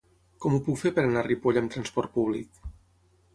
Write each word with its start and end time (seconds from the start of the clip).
Com 0.45 0.53
ho 0.57 0.61
puc 0.67 0.79
fer 0.83 0.91
per 0.95 1.03
anar 1.09 1.21
a 1.21 1.23
Ripoll 1.27 1.59
amb 1.63 1.75
trasport 1.75 2.13
públic? 2.17 2.59